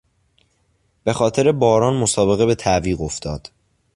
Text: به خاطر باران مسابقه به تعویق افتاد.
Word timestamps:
به 1.03 1.13
خاطر 1.13 1.51
باران 1.51 1.95
مسابقه 1.97 2.45
به 2.45 2.55
تعویق 2.55 3.01
افتاد. 3.01 3.51